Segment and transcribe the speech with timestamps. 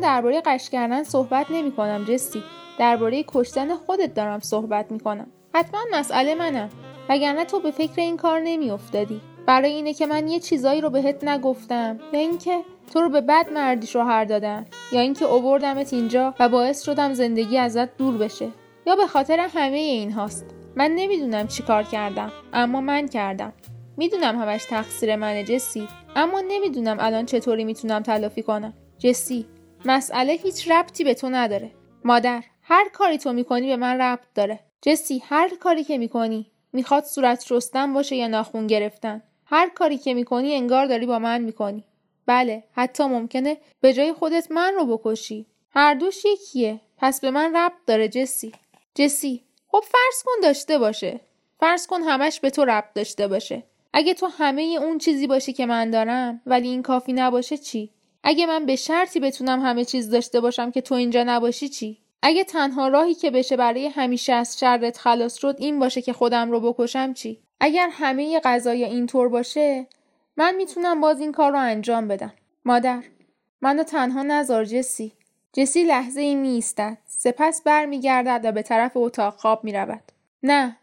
[0.00, 2.42] درباره قش کردن صحبت نمی کنم جسی.
[2.78, 6.70] درباره کشتن خودت دارم صحبت می کنم حتما مسئله منم
[7.08, 10.90] وگرنه تو به فکر این کار نمی افتادی برای اینه که من یه چیزایی رو
[10.90, 11.98] بهت نگفتم.
[12.12, 12.60] یا اینکه
[12.92, 17.58] تو رو به بد مردی شوهر دادم یا اینکه اووردمت اینجا و باعث شدم زندگی
[17.58, 18.48] ازت دور بشه.
[18.86, 20.46] یا به خاطر همه این هاست.
[20.76, 23.52] من نمی‌دونم چی کار کردم اما من کردم.
[23.96, 25.88] می‌دونم همش تقصیر منه جسی.
[26.16, 28.74] اما نمی‌دونم الان چطوری می‌تونم تلافی کنم.
[28.98, 29.46] جسی
[29.84, 31.70] مسئله هیچ ربطی به تو نداره.
[32.04, 34.60] مادر هر کاری تو می‌کنی به من ربط داره.
[34.82, 39.22] جسی هر کاری که می‌کنی می‌خواد صورت شستن باشه یا ناخون گرفتن.
[39.46, 41.84] هر کاری که می‌کنی انگار داری با من می‌کنی.
[42.26, 45.46] بله حتی ممکنه به جای خودت من رو بکشی.
[45.70, 46.80] هر دوش یکیه.
[46.98, 48.52] پس به من ربط داره جسی.
[48.94, 51.20] جسی خب فرض کن داشته باشه.
[51.60, 53.62] فرض کن همش به تو ربط داشته باشه.
[53.92, 57.90] اگه تو همه اون چیزی باشی که من دارم ولی این کافی نباشه چی؟
[58.24, 62.44] اگه من به شرطی بتونم همه چیز داشته باشم که تو اینجا نباشی چی؟ اگه
[62.44, 66.60] تنها راهی که بشه برای همیشه از شرت خلاص شد این باشه که خودم رو
[66.72, 69.86] بکشم چی؟ اگر همه غذای اینطور باشه
[70.36, 72.32] من می‌تونم باز این کار رو انجام بدم.
[72.64, 73.02] مادر
[73.60, 75.12] منو تنها نزار جسی.
[75.52, 76.98] جسی لحظه ای میستد.
[77.06, 80.02] سپس برمیگردد و به طرف اتاق خواب می‌رود.
[80.42, 80.76] نه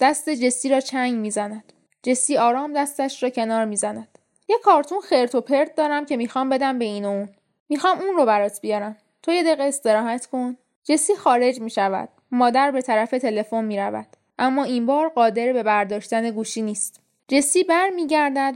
[0.00, 1.72] دست جسی را چنگ می‌زند.
[2.02, 4.18] جسی آرام دستش را کنار می‌زند.
[4.50, 7.28] یه کارتون خرت و پرت دارم که می‌خوام بدم به این و اون.
[7.68, 8.96] می‌خوام اون رو برات بیارم.
[9.22, 10.56] تو یه دقیقه استراحت کن.
[10.84, 12.08] جسی خارج می شود.
[12.30, 14.06] مادر به طرف تلفن می رود.
[14.38, 17.00] اما این بار قادر به برداشتن گوشی نیست.
[17.28, 18.06] جسی بر می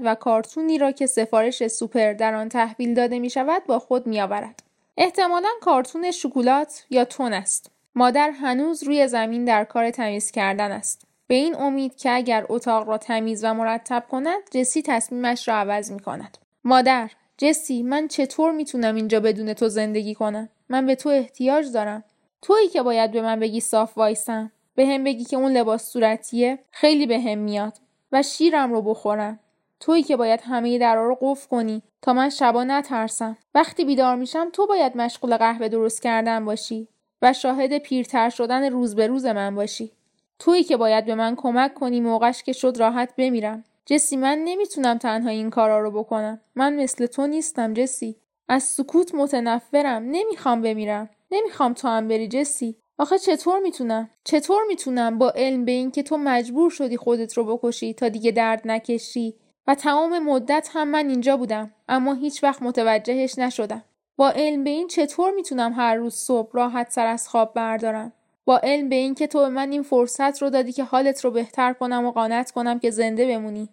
[0.04, 4.20] و کارتونی را که سفارش سوپر در آن تحویل داده می شود با خود می
[4.20, 4.62] آورد.
[4.96, 7.70] احتمالا کارتون شکلات یا تون است.
[7.94, 11.06] مادر هنوز روی زمین در کار تمیز کردن است.
[11.34, 15.92] به این امید که اگر اتاق را تمیز و مرتب کند جسی تصمیمش را عوض
[15.92, 16.38] می کند.
[16.64, 22.04] مادر جسی من چطور می‌تونم اینجا بدون تو زندگی کنم؟ من به تو احتیاج دارم.
[22.42, 24.52] تویی که باید به من بگی صاف وایسم.
[24.74, 27.78] به هم بگی که اون لباس صورتیه خیلی به هم میاد
[28.12, 29.40] و شیرم رو بخورم.
[29.80, 33.36] تویی که باید همه درا رو قفل کنی تا من شبا نترسم.
[33.54, 36.88] وقتی بیدار میشم تو باید مشغول قهوه درست کردن باشی
[37.22, 39.92] و شاهد پیرتر شدن روز به روز من باشی.
[40.38, 43.64] تویی که باید به من کمک کنی موقعش که شد راحت بمیرم.
[43.86, 46.40] جسی من نمی‌تونم تنها این کارا رو بکنم.
[46.54, 48.16] من مثل تو نیستم جسی.
[48.48, 50.02] از سکوت متنفرم.
[50.02, 51.10] نمی‌خوام بمیرم.
[51.30, 52.76] نمی‌خوام تو هم بری جسی.
[52.98, 57.56] آخه چطور می‌تونم؟ چطور می‌تونم با علم به این که تو مجبور شدی خودت رو
[57.56, 59.34] بکشی تا دیگه درد نکشی؟
[59.66, 63.84] و تمام مدت هم من اینجا بودم اما هیچ وقت متوجهش نشدم.
[64.16, 68.12] با علم به این چطور می‌تونم هر روز صبح راحت سر از خواب بردارم؟
[68.44, 71.30] با علم به این که تو به من این فرصت رو دادی که حالت رو
[71.30, 73.68] بهتر کنم و قانت کنم که زنده بمونی.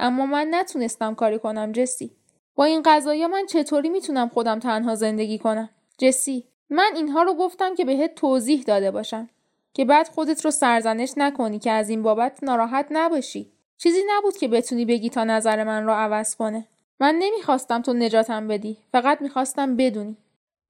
[0.00, 2.10] اما من نتونستم کاری کنم جسی.
[2.54, 7.74] با این قضایا من چطوری می‌تونم خودم تنها زندگی کنم؟ جسی من اینها رو گفتم
[7.74, 9.28] که بهت توضیح داده باشم.
[9.74, 13.52] که بعد خودت رو سرزنش نکنی که از این بابت ناراحت نباشی.
[13.78, 16.64] چیزی نبود که بتونی بگی تا نظر من رو عوض کنه.
[17.00, 20.16] من نمی‌خواستم تو نجاتم بدی فقط می‌خواستم بدونی.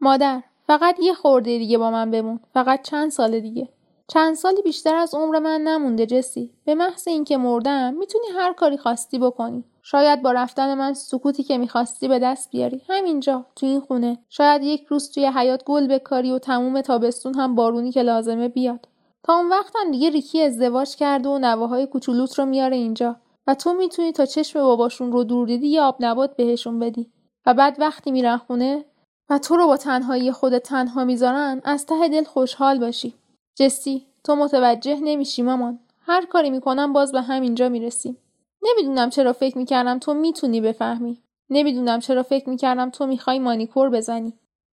[0.00, 2.40] مادر فقط یه خورده دیگه با من بمون.
[2.54, 3.68] فقط چند سال دیگه.
[4.08, 6.50] چند سالی بیشتر از عمر من نمونده جسی.
[6.64, 9.64] به محض اینکه مردم می‌تونی هر کاری خواستی بکنی.
[9.82, 12.82] شاید با رفتن من سکوتی که می‌خواستی به دست بیاری.
[12.88, 14.18] همینجا تو این خونه.
[14.28, 18.88] شاید یک روز توی حیات گل بکاری و تموم تابستون هم بارونی که لازمه بیاد.
[19.22, 23.16] تا اون وقتم دیگه ریکی ازدواج کرده و نواهای کوچولوت رو میاره اینجا.
[23.46, 27.10] و تو می‌تونی تا چشم باباشون رو دور دیدی یا آب نبات بهشون بدی.
[27.46, 28.84] و بعد وقتی میرن خونه
[29.30, 33.14] و تو رو با تنهایی خودت تنها می‌ذارن از ته دل خوشحال باشی
[33.54, 38.16] جسی تو متوجه نمیشی مامان هر کاری می‌کنم باز به همینجا می‌رسیم
[38.62, 41.18] نمی‌دونم چرا فکر می‌کردم تو می‌تونی بفهمی.
[41.50, 44.32] نمی‌دونم چرا فکر می‌کردم تو می‌خوای مانیکور بزنی.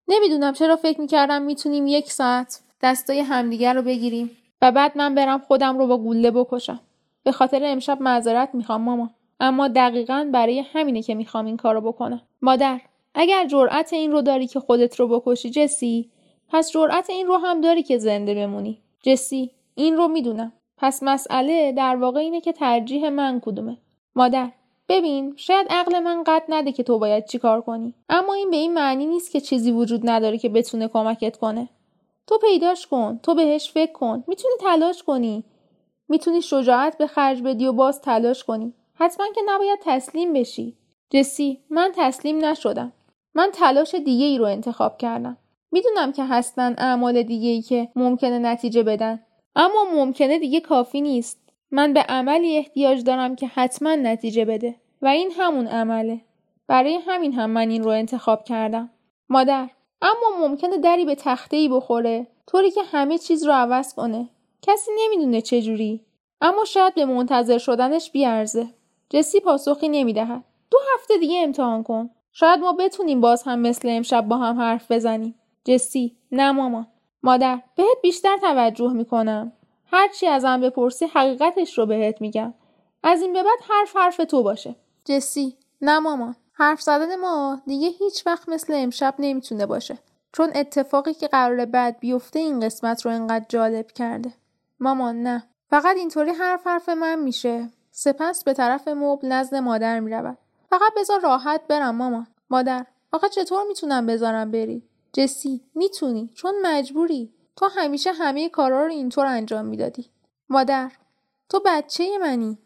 [0.09, 4.31] نمی‌دونم چرا فکر می‌کردم می‌تونیم یک ساعت دستای همدیگر رو بگیریم
[4.63, 6.81] و بعد من برم خودم رو با گوله بکشم.
[7.23, 9.11] به خاطر امشب معذرت می‌خوام ماما.
[9.41, 12.21] اما دقیقا برای همینه که می‌خوام این کارو بکنم.
[12.43, 12.81] مادر
[13.21, 16.11] اگر جرأت این رو داری که خودت رو بکشی جسی
[16.49, 18.83] پس جرأت این رو هم داری که زنده بمونی.
[19.03, 20.53] جسی این رو می‌دونم.
[20.77, 23.79] پس مسئله در واقع اینه که ترجیح من کدومه.
[24.15, 24.51] مادر
[24.89, 27.95] ببین شاید عقل من قد نده که تو باید چیکار کنی.
[28.09, 31.69] اما این به این معنی نیست که چیزی وجود نداره که بتونه کمکت کنه.
[32.27, 34.25] تو پیداش کن تو بهش فکر کن.
[34.27, 35.45] می‌تونی تلاش کنی.
[36.09, 38.75] می‌تونی شجاعت به خرج بدی و باز تلاش کنی.
[38.95, 40.77] حتما که نباید تسلیم بشی.
[41.11, 42.93] جسی من تسلیم نشدم.
[43.39, 45.37] من تلاش دیگه ای رو انتخاب کردم.
[45.71, 49.21] می‌دونم که هستن اعمال دیگه ای که ممکنه نتیجه بدن.
[49.57, 51.41] اما ممکنه دیگه کافی نیست.
[51.71, 54.75] من به عملی احتیاج دارم که حتما نتیجه بده.
[55.03, 56.21] و این همون عمله.
[56.67, 58.91] برای همین هم من این رو انتخاب کردم.
[59.29, 59.71] مادر
[60.03, 62.27] اما ممکنه دری به تخته ای بخوره.
[62.47, 64.29] طوری که همه چیز رو عوض کنه.
[64.63, 66.01] کسی نمی‌دونه چجوری
[66.41, 68.67] اما شاید به منتظر شدنش بیارزه.
[69.11, 70.45] جسی پاسخی نمی‌دهد.
[70.71, 72.11] دو هفته دیگه امتحان کن.
[72.41, 75.35] شاید ما بتونیم باز هم مثل امشب با هم حرف بزنیم.
[75.65, 76.87] جسی نه مامان.
[77.23, 79.53] مادر بهت بیشتر توجه می‌کنم.
[79.87, 82.55] هرچی ازم بپرسی حقیقتش رو بهت میگم.
[83.03, 84.77] از این به بعد حرف حرف تو باشه.
[85.05, 86.37] جسی نه مامان.
[86.53, 89.99] حرف زدن ما دیگه هیچ وقت مثل امشب نمی‌تونه باشه.
[90.33, 94.33] چون اتفاقی که قرار بعد بیفته این قسمت رو انقدر جالب کرده.
[94.81, 95.45] مامان نه.
[95.71, 97.69] فقط اینطوری حرف حرف من میشه.
[97.91, 100.39] سپس به طرف مبل نزد مادر می‌رود.
[100.71, 104.83] فقط بذار راحت برم مامان مادر آقا چطور می‌تونم بذارم بری؟
[105.13, 107.35] جسی می‌تونی چون مجبوری.
[107.57, 110.11] تو همیشه همه کارا رو اینطور انجام می‌دادی.
[110.49, 110.93] مادر
[111.49, 112.59] تو بچه منی.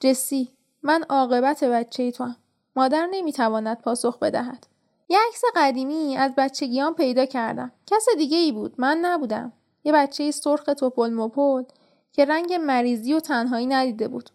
[0.00, 0.48] جسی
[0.82, 2.36] من عاقبت بچه تو هم.
[2.76, 4.66] مادر نمی‌تواند پاسخ بدهد.
[5.08, 7.72] یه عکس قدیمی از بچگیان پیدا کردم.
[7.86, 9.52] کس دیگه ای بود من نبودم.
[9.84, 11.62] یه بچه سرخ توپل مپل
[12.12, 14.30] که رنگ مریضی و تنهایی ندیده بود.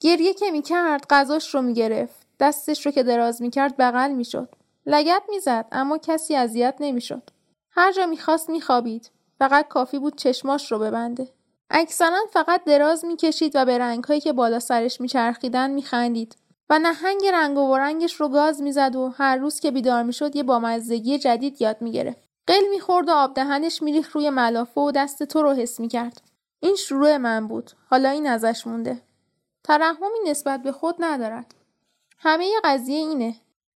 [0.00, 2.19] گریه که می‌کرد غذاش رو می‌گرفت.
[2.40, 4.48] دستش رو که دراز می‌کرد بغل می‌شد.
[4.86, 7.22] لگت می‌زد اما کسی اذیت نمی‌شد.
[7.70, 9.10] هر جا می‌خواست میخوابید.
[9.38, 11.28] فقط کافی بود چشماش رو ببنده.
[11.70, 16.36] اکثرا فقط دراز می‌کشید و به رنگهایی که بالا سرش میچرخیدن میخندید.
[16.70, 20.42] و نهنگ رنگ و رنگش رو گاز می‌زد و هر روز که بیدار می‌شد یه
[20.42, 22.28] بامزدگی جدید یاد می‌گرفت.
[22.46, 26.22] قل می‌خورد و آب دهنش میریخت روی ملافه و دست تو رو حس می‌کرد.
[26.60, 27.70] این شروع من بود.
[27.90, 29.02] حالا این ازش مونده.
[29.64, 31.54] ترحمی نسبت به خود ندارد.
[32.22, 33.34] همه قضیه اینه.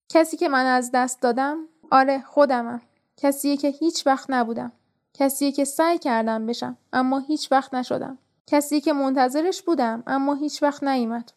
[0.09, 1.59] کسی که من از دست دادم
[1.91, 2.83] آره خودمم.
[3.17, 4.73] کسیه که هیچ وقت نبودم.
[5.15, 8.19] کسی که سعی کردم بشم اما هیچ وقت نشدم.
[8.47, 11.33] کسی که منتظرش بودم اما هیچ وقت نیومد.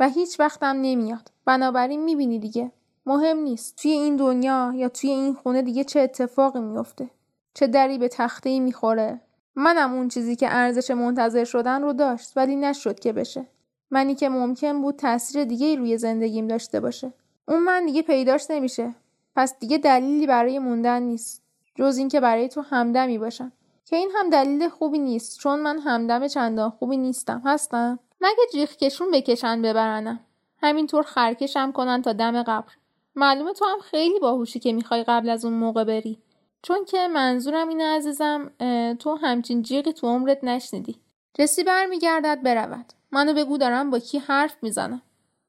[0.00, 1.30] و هیچ وقتم نمیاد.
[1.44, 2.72] بنابراین می‌بینی دیگه.
[3.06, 3.76] مهم نیست.
[3.76, 7.10] توی این دنیا یا توی این خونه دیگه چه اتفاقی میفته
[7.54, 9.20] چه دری به تخته می‌خوره.
[9.54, 13.46] منم اون چیزی که ارزش منتظر شدن رو داشت ولی نشد که بشه.
[13.90, 17.12] منی که ممکن بود تاثیر دیگه روی زندگیم داشته باشه.
[17.48, 18.94] اون من دیگه پیداش نمیشه.
[19.36, 21.42] پس دیگه دلیلی برای موندن نیست.
[21.74, 23.52] جز اینکه برای تو همدمی باشم.
[23.84, 27.42] که این هم دلیل خوبی نیست چون من همدم چندان خوبی نیستم.
[27.44, 30.20] هستم؟ مگه جیخ کشون بکشن ببرنم.
[30.62, 32.72] همینطور خرکشم کنن تا دم قبر.
[33.16, 36.18] معلومه تو هم خیلی باهوشی که می‌خوای قبل از اون موقع بری.
[36.62, 38.50] چون که منظورم اینه عزیزم
[38.98, 41.00] تو همچین جیغی تو عمرت نشنیدی.
[41.38, 42.92] جسی برمیگردد برود.
[43.10, 45.02] منو بگو دارم با کی حرف می‌زنم.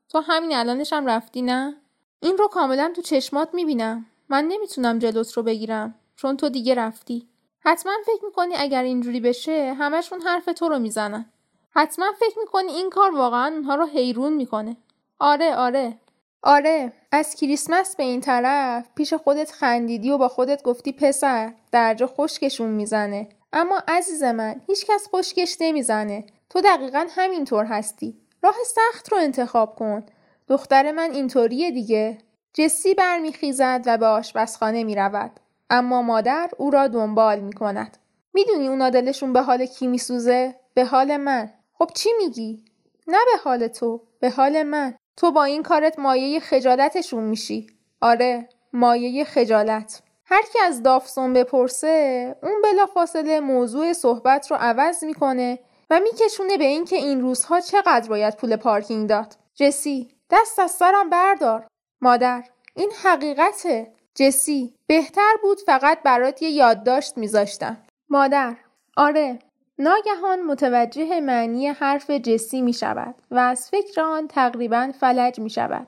[0.10, 1.76] تو همین الانشم رفتی نه؟
[2.20, 4.06] این رو کاملا تو چشمات می‌بینم.
[4.30, 5.96] من نمی‌تونم جلوت رو بگیرم.
[6.16, 7.28] چون تو دیگه رفتی.
[7.60, 11.26] حتما فکر می‌کنی اگر اینجوری بشه همشون حرف تو رو می‌زنن.
[11.70, 14.78] حتما فکر می‌کنی این کار واقعا اونها رو حیرون می‌کنه.
[15.20, 15.98] آره آره.
[16.44, 16.94] آره.
[17.12, 22.70] از کریسمس به این طرف پیش خودت خندیدی و با خودت گفتی پسر درجا خشکشون
[22.70, 23.30] می‌زنه.
[23.54, 30.06] اما عزیز من هیچکس خشکش نمی‌زنه تو دقیقا همینطور هستی راه سخت رو انتخاب کن
[30.48, 32.18] دختر من اینطوریه دیگه
[32.54, 35.32] جسی برمیخیزد و به آشپزخانه می‌رود
[35.70, 37.98] اما مادر او را دنبال می کند.
[38.34, 41.54] می‌دونی اونا دلشون به حال کی میسوزه؟ به حال من.
[41.74, 42.66] خب چی میگی؟
[43.08, 44.96] نه به حال تو، به حال من.
[45.18, 47.68] تو با این کارت مایه خجالتشون میشی.
[48.02, 50.02] آره، مایه خجالت.
[50.30, 56.58] هر کی از دافسون بپرسه، اون بلا فاصله موضوع صحبت رو عوض می‌کنه و میکشونه
[56.58, 59.36] به اینکه این روزها چقدر باید پول پارکینگ داد.
[59.56, 61.68] جسی، دست از سرم بردار.
[62.02, 62.44] مادر،
[62.76, 63.92] این حقیقته.
[64.16, 67.78] جسی بهتر بود فقط برات یه یادداشت میذاشتم
[68.10, 68.56] مادر
[68.98, 69.40] آره
[69.80, 75.88] ناگهان متوجه معنی حرف جسی می شود و از فکر آن تقریبا فلج می شود.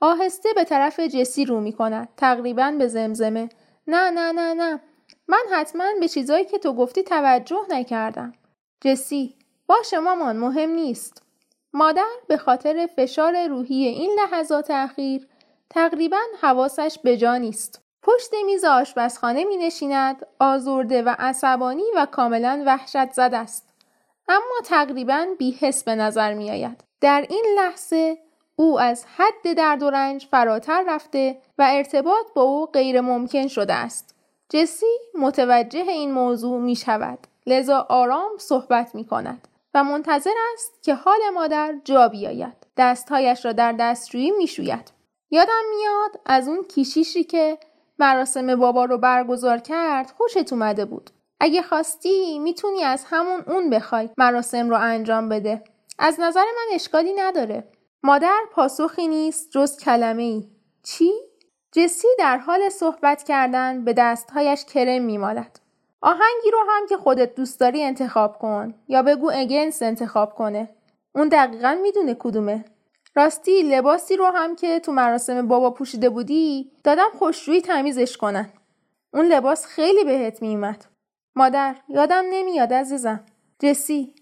[0.00, 2.08] آهسته به طرف جسی رو می کند.
[2.16, 3.48] تقریبا به زمزمه.
[3.90, 4.80] نه نه نه نه.
[5.28, 8.32] من حتما به چیزایی که تو گفتی توجه نکردم.
[8.80, 9.34] جسی.
[9.66, 11.22] باشه مامان مهم نیست.
[11.72, 15.26] مادر به خاطر فشار روحی این لحظات اخیر
[15.70, 17.82] تقریبا حواسش به جا نیست.
[18.02, 23.74] پشت میز آشپزخانه می نشیند آزرده و عصبانی و کاملا وحشت زد است.
[24.28, 26.84] اما تقریبا بیحس به نظر می آید.
[27.00, 28.18] در این لحظه
[28.60, 33.74] او از حد درد و رنج فراتر رفته و ارتباط با او غیر ممکن شده
[33.74, 34.14] است.
[34.48, 37.18] جسی متوجه این موضوع می شود.
[37.46, 42.66] لذا آرام صحبت می کند و منتظر است که حال مادر جا بیاید.
[42.76, 44.92] دستهایش را در دستشویی می شوید.
[45.30, 47.58] یادم میاد از اون کیشیشی که
[47.98, 51.10] مراسم بابا رو برگزار کرد خوشت اومده بود.
[51.40, 55.64] اگه خواستی می‌تونی از همون اون بخوای مراسم رو انجام بده.
[55.98, 57.64] از نظر من اشکالی نداره.
[58.02, 60.48] مادر پاسخی نیست جز کلمه ای.
[60.82, 61.12] چی؟
[61.72, 65.60] جسی در حال صحبت کردن به دستهایش کرم میمالد.
[66.00, 70.68] آهنگی رو هم که خودت دوست داری انتخاب کن یا بگو اگنس انتخاب کنه.
[71.14, 72.64] اون دقیقا می‌دونه کدومه.
[73.14, 78.52] راستی لباسی رو هم که تو مراسم بابا پوشیده بودی دادم خوشرویی تمیزش کنن.
[79.14, 80.84] اون لباس خیلی بهت میومد.
[81.36, 83.24] مادر یادم نمیاد عزیزم.
[83.58, 84.14] جسی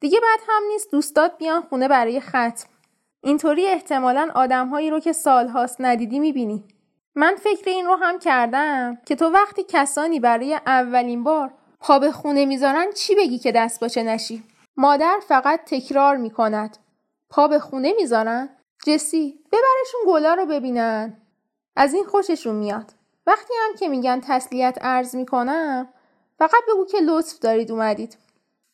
[0.00, 2.73] دیگه بعد هم نیست دوستات بیان خونه برای ختم.
[3.24, 6.64] اینطوری احتمالا آدمهایی رو که سالهاست ندیدی می‌بینی.
[7.14, 12.12] من فکر این رو هم کردم که تو وقتی کسانی برای اولین بار پا به
[12.12, 14.42] خونه می‌ذارن چی بگی که دست باچه نشی؟
[14.76, 16.76] مادر فقط تکرار می‌کند.
[17.30, 18.48] پا به خونه می‌ذارن؟
[18.86, 21.16] جسی ببرشون گلا رو ببینن.
[21.76, 22.92] از این خوششون میاد.
[23.26, 25.88] وقتی هم که میگن تسلیت ارز می‌کنم
[26.38, 28.16] فقط بگو که لطف دارید اومدید.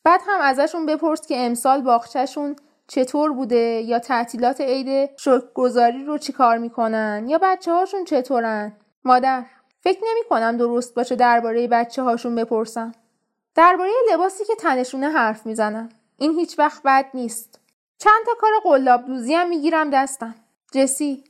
[0.03, 2.55] بعد هم ازشون بپرس که امسال باخچهشون
[2.93, 3.55] چطور بوده
[3.85, 9.45] یا تعطیلات عید شکرگزاری رو چیکار می‌کنن یا بچه هاشون چطورن؟ مادر
[9.79, 12.91] فکر نمی کنم درست باشه درباره بچه هاشون بپرسم.
[13.55, 17.59] درباره لباسی که تنشونه حرف می‌زنم این هیچ وقت بد نیست.
[17.97, 20.35] چند تا کار قلاب دوزی هم می‌گیرم دستم.
[20.73, 21.23] جسی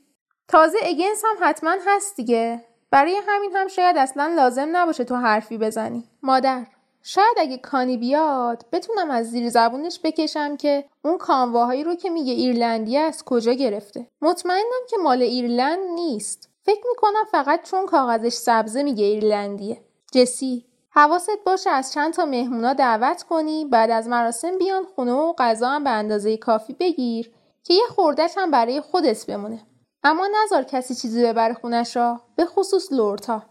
[0.48, 2.64] تازه اگنس هم حتما هست دیگه.
[2.90, 6.04] برای همین هم شاید اصلا لازم نباشه تو حرفی بزنی.
[6.22, 6.66] مادر
[7.02, 12.32] شاید اگه کانی بیاد بتونم از زیر زبونش بکشم که اون کانواهایی رو که میگه
[12.32, 14.06] ایرلندی از کجا گرفته.
[14.22, 16.48] مطمئنم که مال ایرلند نیست.
[16.62, 19.82] فکر می‌کنم فقط چون کاغذش سبزه میگه ایرلندیه.
[20.12, 25.32] جسی حواست باشه از چند تا مهمونا دعوت کنی بعد از مراسم بیان خونه و
[25.38, 27.32] غذا هم به اندازه کافی بگیر
[27.64, 29.66] که یه خوردش هم برای خودت بمونه.
[30.04, 33.42] اما نظر کسی چیزی ببره خونش را به خصوص لورتا.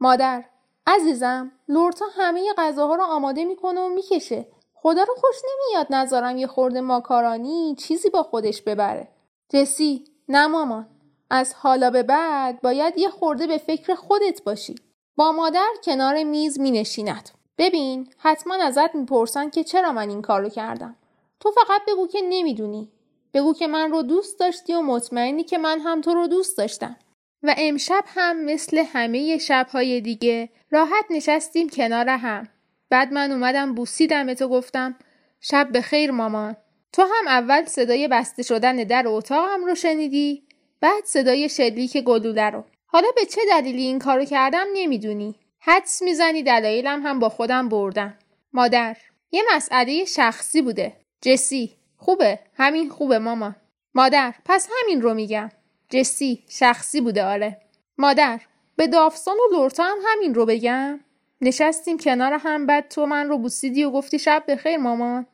[0.00, 0.44] مادر
[0.90, 4.46] عزیزم لورتا همه غذاها رو آماده می‌کنه و می‌کشه.
[4.74, 9.08] خدا رو خوش نمیاد نظرم یه خورده ماکارانی چیزی با خودش ببره.
[9.48, 10.86] جسی نه مامان.
[11.30, 14.74] از حالا به بعد باید یه خورده به فکر خودت باشی.
[15.16, 17.30] با مادر کنار میز می نشیند.
[17.58, 20.96] ببین حتما ازت می‌پرسن که چرا من این کارو کردم.
[21.40, 22.92] تو فقط بگو که نمی‌دونی.
[23.34, 26.96] بگو که من رو دوست داشتی و مطمئنی که من هم تو رو دوست داشتم.
[27.42, 32.48] و امشب هم مثل همه شبهای دیگه راحت نشستیم کنار هم.
[32.90, 34.96] بعد من اومدم بوسیدم تو گفتم
[35.40, 36.56] شب به خیر مامان.
[36.92, 40.42] تو هم اول صدای بسته شدن در اتاقم رو شنیدی
[40.80, 42.64] بعد صدای شلیک گلوله رو.
[42.86, 45.34] حالا به چه دلیلی این کارو کردم نمی‌دونی.
[45.60, 48.18] حدس می‌زنی دلایلم هم با خودم بردم.
[48.52, 48.96] مادر
[49.32, 50.92] یه مسئله شخصی بوده.
[51.22, 53.56] جسی خوبه همین خوبه مامان.
[53.94, 55.50] مادر پس همین رو میگم.
[55.90, 57.60] جسی شخصی بوده آره.
[57.98, 58.40] مادر
[58.76, 61.00] به دافسان و لورتا هم همین رو بگم.
[61.40, 65.26] نشستیم کنار هم بعد تو من رو بوسیدی و گفتی شب بخیر مامان.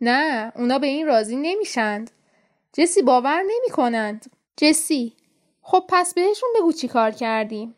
[0.00, 2.10] نه اونا به این راضی نمیشند.
[2.72, 5.12] جسی باور نمی کنند جسی
[5.62, 7.74] خب پس بهشون بگو چی کار کردیم.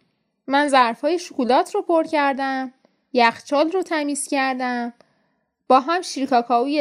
[0.47, 2.73] من ظرفهای شکلات رو پر کردم
[3.13, 4.93] یخچال رو تمیز کردم
[5.69, 6.29] با هم شیر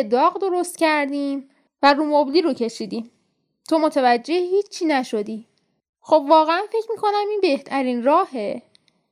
[0.03, 1.49] داغ درست کردیم
[1.83, 3.11] و رو مبلی رو کشیدیم.
[3.69, 5.47] تو متوجه هیچی نشدی.
[6.01, 8.61] خب واقعا فکر می‌کنم این بهترین راهه.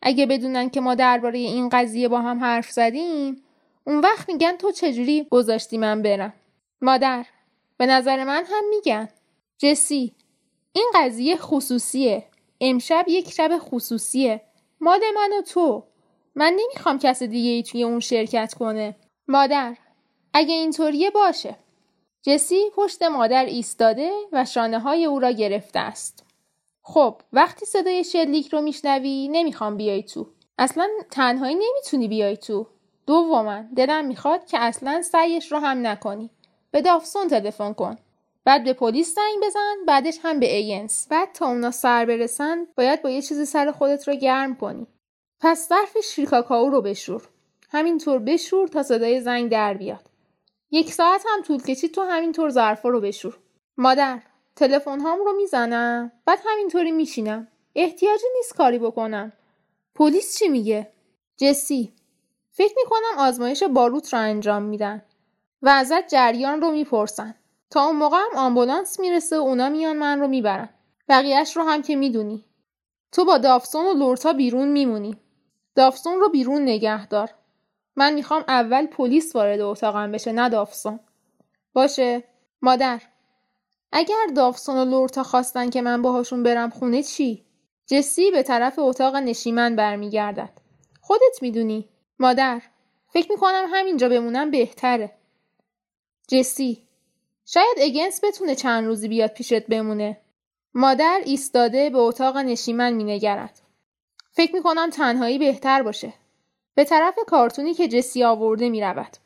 [0.02, 3.44] اگه بدونن که ما درباره این قضیه با هم حرف زدیم
[3.84, 6.34] اون وقت میگن تو چجوری گذاشتی من برم.
[6.82, 7.26] مادر
[7.78, 9.10] به نظر من هم میگن.
[9.58, 10.14] جسی
[10.74, 12.24] این قضیه خصوصیه.
[12.62, 14.42] امشب یک شب خصوصیه.
[14.82, 15.84] مال من و تو.
[16.36, 18.96] من نمی‌خوام کس دیگه ای توی اون شرکت کنه.
[19.28, 19.78] مادر
[20.34, 21.56] اگه اینطوریه باشه.
[22.24, 26.26] جسی پشت مادر ایستاده و شانه های او را گرفته است.
[26.82, 30.28] خب وقتی صدای شلیک رو میشنوی نمی‌خوام بیای تو.
[30.58, 32.68] اصلا تنهایی نمی‌تونی بیای تو.
[33.08, 36.30] دوما دلم می‌خواد که اصلا سعیش رو هم نکنی.
[36.72, 37.96] به دافسون تلفن کن.
[38.46, 43.02] بعد به پلیس زنگ بزن بعدش هم به ایجنس بعد تا اونا سر برسن باید
[43.02, 44.88] با یه چیزی سر خودت رو گرم کنی.
[45.40, 47.30] پس ظرف شیرکاکائو رو بشور.
[47.70, 50.11] همینطور بشور تا صدای زنگ در بیاد.
[50.74, 53.38] یک ساعت هم طول کشید تو همینطور ظرفا رو بشور.
[53.78, 54.22] مادر
[54.56, 59.34] تلفن هام رو می‌زنم؟ بعد همینطوری میشینم احتیاجی نیست کاری بکنم.
[59.96, 60.92] پلیس چی میگه؟
[61.38, 61.94] جسی.
[62.52, 65.02] فکر می‌کنم آزمایش باروت رو انجام میدن
[65.62, 67.36] و ازت جریان رو می‌پرسن.
[67.70, 70.70] تا اون موقع هم آمبولانس می‌رسه و اونا میان من رو می‌برن.
[71.10, 72.46] بقیهش رو هم که می‌دونی.
[73.12, 75.18] تو با دافسون و لورتا بیرون میمونی.
[75.76, 77.30] دافسون رو بیرون نگه دار
[77.96, 81.00] من می‌خوام اول پلیس وارد اتاقم بشه نه دافسون
[81.74, 82.24] باشه؟
[82.62, 83.02] مادر
[83.92, 87.46] اگر دافسون و لورتا خواستن که من باهاشون برم خونه چی؟
[87.86, 90.50] جسی به طرف اتاق نشیمن برمیگردد.
[91.02, 91.90] خودت می‌دونی.
[92.20, 92.62] مادر
[93.14, 95.12] فکر می‌کنم همینجا بمونم بهتره.
[96.28, 96.88] جسی
[97.46, 100.22] شاید اگنس بتونه چند روزی بیاد پیشت بمونه.
[100.74, 103.60] مادر ایستاده به اتاق نشیمن مینگرد.
[104.32, 106.14] فکر می‌کنم تنهایی بهتر باشه.
[106.82, 109.18] به طرف کارتونی که جسی آورده می‌رود.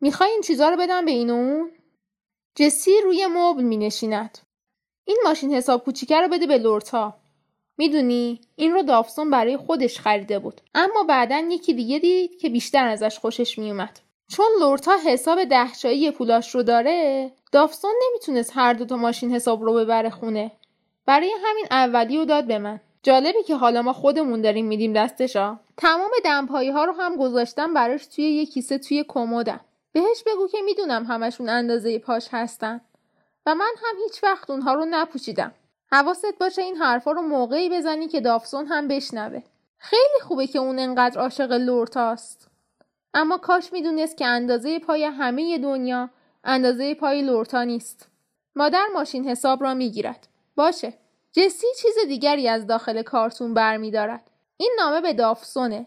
[0.00, 1.70] می‌خوای این چیزا رو بدم به این و اون
[2.54, 4.38] جسی روی مبل می نشیند.
[5.04, 7.14] این ماشین حساب کوچیکه رو بده به لورتا.
[7.78, 10.60] می‌دونی این رو دافسون برای خودش خریده بود.
[10.74, 16.54] اما بعدا یکی دیگه دید که بیشتر ازش خوشش میومد چون لورتا حساب دهچایی پولاش
[16.54, 20.50] رو داره دافسون نمی‌تونست هر دو تا ماشین حساب رو ببره خونه.
[21.06, 22.80] برای همین اولی رو داد به من.
[23.02, 25.58] جالبی که حالا ما خودمون داریم میدیم دستشا.
[25.76, 29.60] تمام دمپایی ها رو هم گذاشتم براش توی یه کیسه توی کمدم.
[29.92, 32.80] بهش بگو که می‌دونم همشون اندازه پاش هستن.
[33.46, 35.52] و من هم هیچ وقت اونها رو نپوشیدم.
[35.92, 39.42] حواست باشه این حرفا رو موقعی بزنی که دافسون هم بشنوه.
[39.78, 42.48] خیلی خوبه که اون انقدر عاشق لورتاست
[43.14, 46.10] اما کاش می‌دونست که اندازه پای همه دنیا
[46.44, 48.08] اندازه پای لورتا نیست.
[48.56, 50.28] مادر ماشین حساب را می‌گیرد.
[50.56, 50.92] باشه.
[51.32, 54.30] جسی چیز دیگری از داخل کارتون برمیدارد.
[54.56, 55.86] این نامه به دافسونه.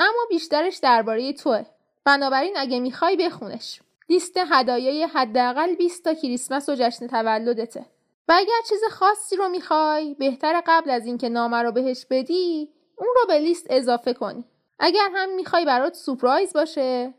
[0.00, 1.64] اما بیشترش درباره توه.
[2.04, 3.80] بنابراین اگه می‌خوای بخونش.
[4.08, 7.86] لیست هدایای حداقل 20 تا کریسمس و جشن تولدته.
[8.28, 13.08] و اگر چیز خاصی رو می‌خوای بهتر قبل از اینکه نامه رو بهش بدی اون
[13.14, 14.44] رو به لیست اضافه کنی.
[14.78, 17.14] اگر هم می‌خوای برات سپرایز باشه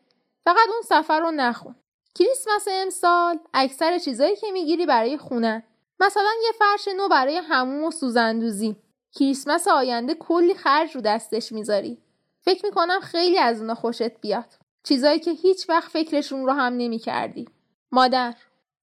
[0.45, 1.75] فقط اون سفر رو نخون.
[2.15, 5.63] کریسمس امسال اکثر چیزایی که می‌گیری برای خونه
[5.99, 8.75] مثلا یه فرش نو برای هموم و سوزندوزی
[9.11, 11.97] کریسمس آینده کلی خرج رو دستش می‌ذاری
[12.41, 14.53] فکر می‌کنم خیلی از اونا خوشت بیاد
[14.83, 17.47] چیزایی که هیچ وقت فکرشون رو هم نمی کردی.
[17.91, 18.35] مادر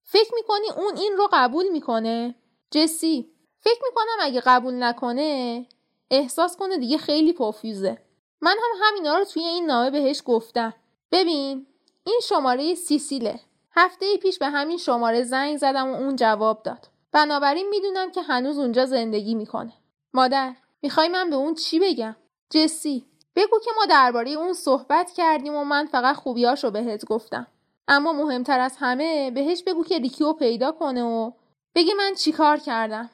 [0.03, 2.35] فکر می‌کنی اون این رو قبول می‌کنه؟
[2.71, 5.65] جسی فکر می‌کنم اگه قبول نکنه
[6.11, 7.97] احساس کنه دیگه خیلی پافیوزه.
[8.41, 10.73] من هم همینا رو توی این نامه بهش گفتم.
[11.11, 11.67] ببین
[12.03, 13.39] این شماره سیسیله.
[13.75, 16.87] هفته پیش به همین شماره زنگ زدم و اون جواب داد.
[17.13, 19.73] بنابراین می‌دونم که هنوز اونجا زندگی می‌کنه.
[20.13, 22.15] مادر می‌خوای من به اون چی بگم؟
[22.49, 27.47] جسی بگو که ما درباره اون صحبت کردیم و من فقط خوبیاشو بهت گفتم.
[27.87, 31.31] اما مهمتر از همه بهش بگو که ریکیو پیدا کنه و
[31.75, 33.09] بگه من چیکار کردم.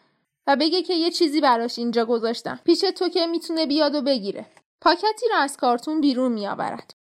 [0.48, 2.60] و بگه که یه چیزی براش اینجا گذاشتم.
[2.66, 4.46] پیش تو که می‌تونه بیاد و بگیره.
[4.82, 6.94] پاکتی رو از کارتون بیرون میآورد.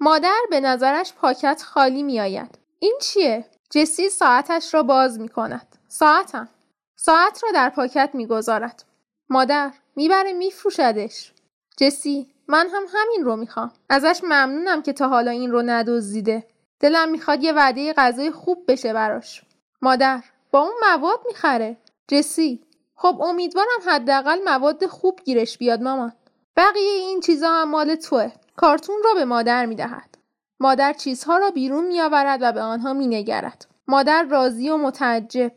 [0.00, 2.58] مادر به نظرش پاکت خالی میآید.
[2.78, 6.48] این چیه؟ جسی ساعتش را باز می کند ساعتم.
[6.96, 8.84] ساعت را در پاکت می‌گذارد.
[9.28, 11.32] مادر می‌بره میفروشدش.
[11.76, 13.72] جسی من هم همین رو می‌خوام.
[13.88, 16.46] ازش ممنونم که تا حالا این رو ندزدیده.
[16.80, 19.42] دلم می‌خواد یه وعده غذای خوب بشه براش.
[19.82, 21.76] مادر با اون مواد می‌خره.
[22.08, 22.62] جسی
[22.94, 26.12] خب امیدوارم حداقل مواد خوب گیرش بیاد مامان.
[26.56, 28.32] بقیه این چیزا هم مال توه.
[28.56, 30.18] کارتون را به مادر می‌دهد.
[30.60, 33.66] مادر چیزها را بیرون میآورد و به آنها مینگرد.
[33.88, 35.52] مادر راضی و متعجب.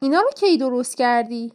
[0.00, 1.52] اینا رو کی درست کردی؟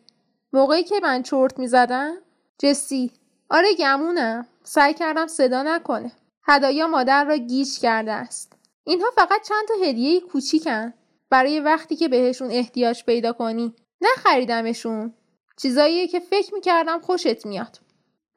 [0.54, 2.18] موقعی که من چرت می‌زدم؟
[2.60, 3.12] جسی.
[3.50, 4.48] آره گمونم.
[4.64, 6.12] سعی کردم صدا نکنه.
[6.44, 8.54] هدایا مادر را گیج کرده است.
[8.84, 10.94] اینها فقط چند تا هدیه کوچیکن.
[11.30, 13.74] برای وقتی که بهشون احتیاج پیدا کنی.
[14.02, 15.14] نخریدمشون
[15.58, 17.80] چیزایی که فکر می‌کردم خوشت میاد.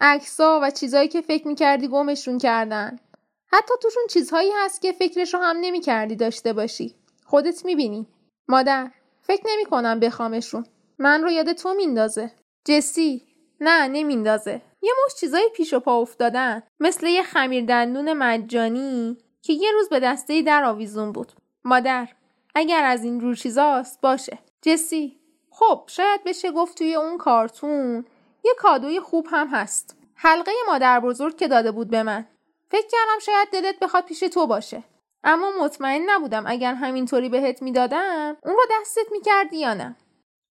[0.01, 2.99] عکسا و چیزایی که فکر می‌کردی گمشون کردن.
[3.47, 6.95] حتی توشون چیزهایی هست که فکرش رو هم نمی‌کردی داشته باشی.
[7.25, 8.07] خودت می‌بینی.
[8.49, 8.91] مادر.
[9.27, 10.67] فکر نمی‌کنم بخوامشون
[10.99, 12.33] من رو یاد تو میندازه.
[12.65, 13.23] جسی
[13.61, 14.63] نه نمیندازه.
[14.83, 16.63] یه مش چیزای پیش و پا افتادن.
[16.81, 21.33] مثل یه خمیر دندون مجانی که یه روز به دسته در آویزون بود.
[21.65, 22.09] مادر
[22.55, 24.39] اگر از این جور چیزاست باشه.
[24.63, 28.05] جسی خب شاید بشه گفت توی اون کارتون
[28.45, 29.97] یه کادوی خوب هم هست.
[30.15, 32.27] حلقه مادر بزرگ که داده بود به من.
[32.71, 34.85] فکر کردم شاید دلت بخواد پیش تو باشه.
[35.25, 39.97] اما مطمئن نبودم اگر همینطوری بهت می‌دادم اون رو دستت می‌کردی یا نه.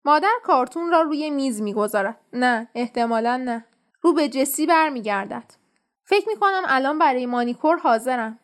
[0.06, 2.20] مادر کارتون را روی میز می‌گذارد.
[2.34, 3.66] نه احتمالا نه.
[4.02, 5.54] رو به جسی برمیگردد.
[6.06, 8.40] فکر می‌کنم الان برای مانیکور حاضرم.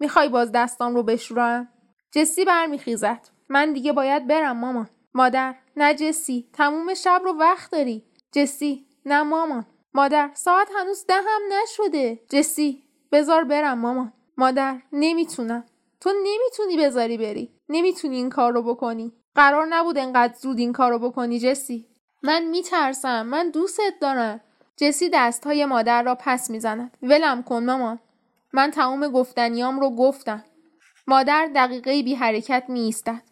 [0.00, 1.68] می‌خوای باز دستام رو بشورم؟
[2.12, 3.28] جسی برمیخیزد.
[3.48, 4.88] من دیگه باید برم مامان.
[5.14, 6.50] مادر نه جسی.
[6.52, 8.04] تموم شب رو وقت داری.
[8.32, 9.66] جسی نه مامان.
[9.94, 12.20] مادر ساعت هنوز ده هم نشده.
[12.28, 14.12] جسی بزار برم مامان.
[14.36, 15.64] مادر نمی‌تونم.
[16.02, 20.90] تو نمی‌تونی بذاری بری نمی‌تونی این کار رو بکنی قرار نبود انقدر زود این کار
[20.90, 21.86] رو بکنی جسی
[22.22, 24.40] من میترسم من دوستت دارم
[24.76, 27.98] جسی دست های مادر را پس می‌زند ولم کن مامان
[28.52, 30.44] من تمام گفتنیام رو گفتم
[31.06, 33.22] مادر دقیقه بی حرکت می ایستد.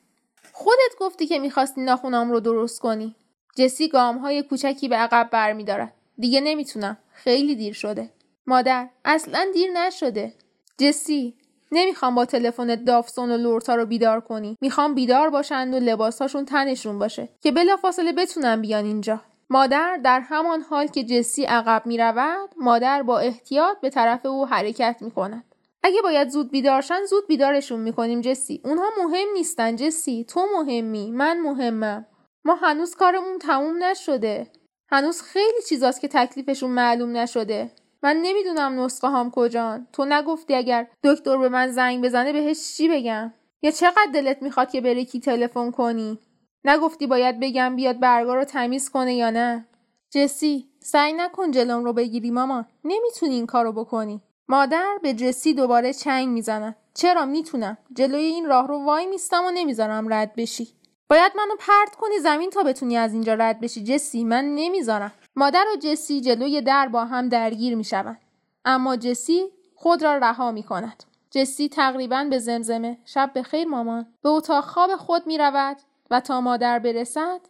[0.52, 3.16] خودت گفتی که می‌خواستی ناخونام رو درست کنی.
[3.56, 5.94] جسی گام های کوچکی به عقب برمیدارد.
[6.18, 6.98] دیگه نمی‌تونم.
[7.12, 8.10] خیلی دیر شده.
[8.46, 10.34] مادر اصلا دیر نشده.
[10.78, 11.34] جسی
[11.72, 14.56] نمی‌خوام با تلفن دافسون و لورتا رو بیدار کنی.
[14.60, 19.20] می‌خوام بیدار باشند و لباسهاشون تنشون باشه که بلافاصله بتونم بیان اینجا.
[19.50, 24.46] مادر در همان حال که جسی عقب می رود مادر با احتیاط به طرف او
[24.46, 25.44] حرکت می کند.
[25.82, 31.40] اگه باید زود بیدارشن زود بیدارشون می‌کنیم جسی اونها مهم نیستن جسی تو مهمی من
[31.40, 32.06] مهمم
[32.44, 34.46] ما هنوز کارمون تموم نشده
[34.88, 37.70] هنوز خیلی چیزاست که تکلیفشون معلوم نشده
[38.02, 39.86] من نمی‌دونم نسخه هام کجان.
[39.92, 43.32] تو نگفتی اگر دکتر به من زنگ بزنه بهش چی بگم؟
[43.62, 46.18] یا چقدر دلت می‌خواد که بری کی تلفن کنی؟
[46.64, 49.66] نگفتی باید بگم بیاد برگا رو تمیز کنه یا نه؟
[50.10, 52.64] جسی سعی نکن جلوم رو بگیری ماما.
[52.84, 54.20] نمی‌تونی این کارو بکنی.
[54.48, 57.78] مادر به جسی دوباره چنگ می‌زند چرا؟ می‌تونم.
[57.94, 60.68] جلوی این راه رو وای میستم و نمی‌ذارم رد بشی.
[61.10, 63.84] باید منو پرت کنی زمین تا بتونی از اینجا رد بشی.
[63.84, 65.12] جسی من نمی‌ذارم.
[65.36, 68.20] مادر و جسی جلوی در با هم درگیر می‌شوند.
[68.64, 71.04] اما جسی خود را رها می‌کند.
[71.30, 75.76] جسی تقریبا به زمزمه شب به خیر مامان به اتاق خواب خود می‌رود
[76.10, 77.40] و تا مادر برسد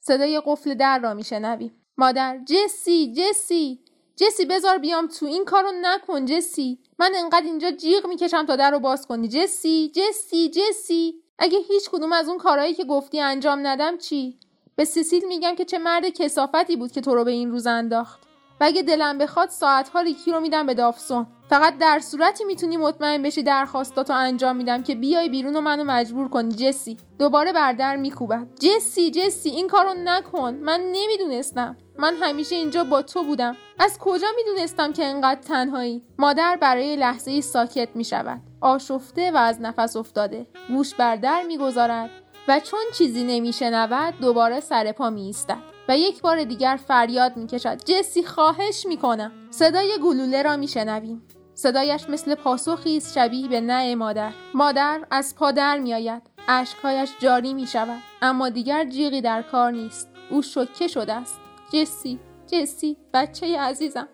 [0.00, 3.80] صدای قفل در را میشنویم مادر جسی جسی!
[4.16, 6.78] جسی بذار بیام تو این کارو نکن جسی!
[6.98, 9.28] من انقدر اینجا جیغ می‌کشم تا در رو باز کنی.
[9.28, 11.14] جسی جسی جسی!
[11.38, 14.38] اگه هیچ کدوم از اون کارهایی که گفتی انجام ندم چی؟
[14.82, 18.20] به سیسیل میگم که چه مرد کسافتی بود که تو رو به این روز انداخت.
[18.60, 21.26] و اگه دلم بخواد ساعتها ریکی رو میدم به دافسون.
[21.48, 26.28] فقط در صورتی می‌تونی مطمئن بشی درخواستاتو انجام میدم که بیای بیرون و منو مجبور
[26.28, 26.96] کنی جسی.
[27.18, 30.54] دوباره بر در میکوبد جسی جسی این کارو نکن.
[30.54, 31.76] من نمی‌دونستم.
[31.98, 33.56] من همیشه اینجا با تو بودم.
[33.78, 38.40] از کجا می‌دونستم که انقدر تنهایی؟ مادر برای لحظه ای ساکت می‌شود.
[38.60, 40.46] آشفته و از نفس افتاده.
[40.68, 42.10] گوش بر در می‌گذارد.
[42.48, 47.84] و چون چیزی نمیشنود دوباره سر پا میایستد و یک بار دیگر فریاد می‌کشد.
[47.84, 49.32] جسی خواهش می‌کنم.
[49.50, 51.22] صدای گلوله را میشنویم.
[51.54, 54.32] صدایش مثل پاسخی است شبیه به نه مادر.
[54.54, 56.22] مادر از پا در میآید.
[56.48, 60.08] اشکهایش جاری می شود اما دیگر جیغی در کار نیست.
[60.30, 61.40] او شکه شده است.
[61.72, 64.08] جسی جسی بچه عزیزم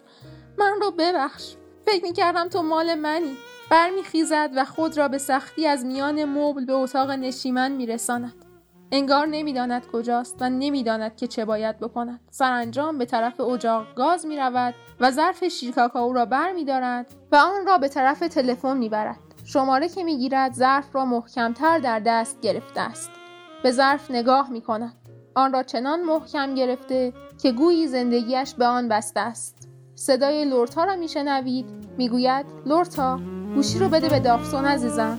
[0.59, 1.55] من رو ببخش.
[1.93, 3.37] فکر می کردم تو مال منی.
[3.71, 8.45] برمیخیزد و خود را به سختی از میان مبل به اتاق نشیمن میرساند.
[8.93, 12.21] انگار نمی‌داند کجاست و نمی‌داند که چه باید بکند.
[12.31, 16.65] سرانجام به طرف اجاق گاز می رود و ظرف شیرکاکائو را بر می
[17.33, 19.19] و آن را به طرف تلفن می برد.
[19.45, 23.11] شماره که می گیرد ظرف را محکمتر در دست گرفته است.
[23.63, 24.93] به ظرف نگاه می کند
[25.35, 29.58] آن را چنان محکم گرفته که گویی زندگیش به آن بسته است.
[30.01, 31.67] صدای لورتا را میشنوید.
[31.99, 33.21] می‌گوید لورتا
[33.55, 35.19] گوشی رو بده به دافسون عزیزم.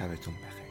[0.00, 0.69] شبتون بخیر.